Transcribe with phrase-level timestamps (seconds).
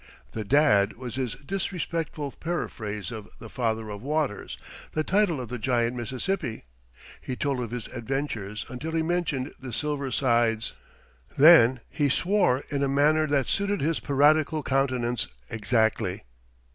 [0.31, 4.57] The "Dad" was his disrespectful paraphrase of "The Father of Waters,"
[4.93, 6.63] the title of the giant Mississippi.
[7.21, 10.73] He told of his adventures until he mentioned the Silver Sides.
[11.37, 16.23] Then he swore in a manner that suited his piratical countenance exactly.